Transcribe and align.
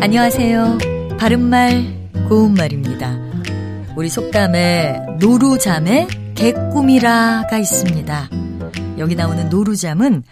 안녕하세요. 0.00 0.78
바른말, 1.18 2.10
고운말입니다. 2.28 3.18
우리 3.96 4.08
속담에 4.08 5.16
노루잠에 5.18 6.06
개꿈이라가 6.36 7.58
있습니다. 7.58 8.30
여기 8.98 9.16
나오는 9.16 9.48
노루잠은 9.48 10.22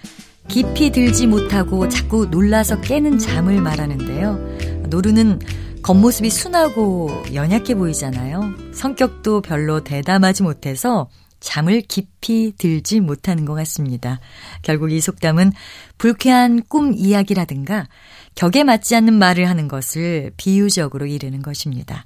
깊이 0.47 0.93
들지 0.93 1.27
못하고 1.27 1.89
자꾸 1.89 2.27
놀라서 2.27 2.81
깨는 2.81 3.19
잠을 3.19 3.61
말하는데요. 3.61 4.87
노루는 4.89 5.41
겉모습이 5.83 6.31
순하고 6.31 7.11
연약해 7.35 7.75
보이잖아요. 7.75 8.73
성격도 8.73 9.41
별로 9.41 9.83
대담하지 9.83 10.45
못해서 10.45 11.09
잠을 11.41 11.81
깊이 11.83 12.53
들지 12.57 13.01
못하는 13.01 13.45
것 13.45 13.55
같습니다. 13.55 14.21
결국 14.63 14.93
이 14.93 15.01
속담은 15.01 15.53
불쾌한 15.99 16.63
꿈 16.69 16.95
이야기라든가 16.95 17.89
격에 18.35 18.65
맞지 18.65 18.97
않는 18.97 19.15
말을 19.15 19.49
하는 19.49 19.69
것을 19.69 20.33
비유적으로 20.37 21.07
이르는 21.07 21.43
것입니다. 21.43 22.05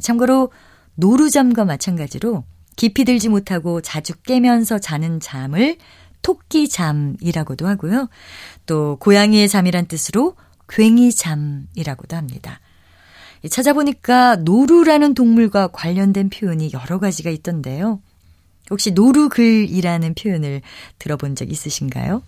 참고로 0.00 0.52
노루잠과 0.94 1.64
마찬가지로 1.64 2.44
깊이 2.76 3.04
들지 3.04 3.28
못하고 3.28 3.80
자주 3.80 4.14
깨면서 4.22 4.78
자는 4.78 5.20
잠을 5.20 5.76
토끼잠이라고도 6.22 7.66
하고요. 7.66 8.08
또 8.66 8.96
고양이의 9.00 9.48
잠이란 9.48 9.86
뜻으로 9.86 10.36
괭이잠이라고도 10.66 12.16
합니다. 12.16 12.60
찾아보니까 13.48 14.36
노루라는 14.36 15.14
동물과 15.14 15.68
관련된 15.68 16.28
표현이 16.28 16.72
여러 16.74 16.98
가지가 16.98 17.30
있던데요. 17.30 18.00
혹시 18.70 18.92
노루글이라는 18.92 20.14
표현을 20.14 20.62
들어본 20.98 21.34
적 21.34 21.50
있으신가요? 21.50 22.22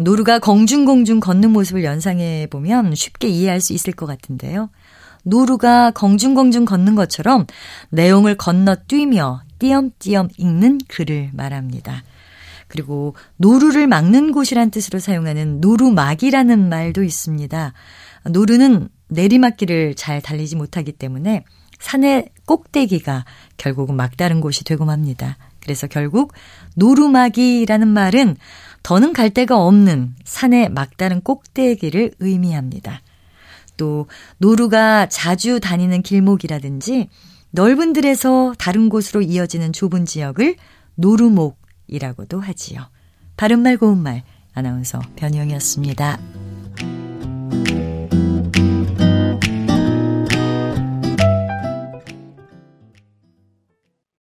노루가 0.00 0.38
겅중겅중 0.38 1.20
걷는 1.20 1.50
모습을 1.50 1.84
연상해 1.84 2.48
보면 2.50 2.94
쉽게 2.94 3.28
이해할 3.28 3.60
수 3.60 3.72
있을 3.72 3.92
것 3.92 4.06
같은데요. 4.06 4.70
노루가 5.24 5.92
겅중겅중 5.92 6.64
걷는 6.64 6.94
것처럼 6.94 7.46
내용을 7.90 8.36
건너뛰며 8.36 9.42
띄엄띄엄 9.58 10.28
읽는 10.36 10.80
글을 10.88 11.30
말합니다. 11.32 12.02
그리고 12.66 13.14
노루를 13.36 13.86
막는 13.86 14.32
곳이란 14.32 14.70
뜻으로 14.70 14.98
사용하는 14.98 15.60
노루막이라는 15.60 16.68
말도 16.70 17.02
있습니다. 17.02 17.72
노루는 18.30 18.88
내리막길을 19.12 19.94
잘 19.94 20.20
달리지 20.20 20.56
못하기 20.56 20.92
때문에 20.92 21.44
산의 21.78 22.28
꼭대기가 22.46 23.24
결국은 23.56 23.96
막다른 23.96 24.40
곳이 24.40 24.64
되고 24.64 24.84
맙니다. 24.84 25.36
그래서 25.60 25.86
결국 25.86 26.32
노루막이라는 26.76 27.88
말은 27.88 28.36
더는 28.82 29.12
갈 29.12 29.30
데가 29.30 29.64
없는 29.64 30.14
산의 30.24 30.70
막다른 30.70 31.20
꼭대기를 31.20 32.12
의미합니다. 32.18 33.02
또 33.76 34.06
노루가 34.38 35.08
자주 35.08 35.60
다니는 35.60 36.02
길목이라든지 36.02 37.08
넓은 37.50 37.92
들에서 37.92 38.54
다른 38.58 38.88
곳으로 38.88 39.22
이어지는 39.22 39.72
좁은 39.72 40.06
지역을 40.06 40.56
노루목이라고도 40.94 42.40
하지요. 42.40 42.88
바른말 43.36 43.76
고운말 43.76 44.22
아나운서 44.54 45.00
변희영이었습니다. 45.16 46.41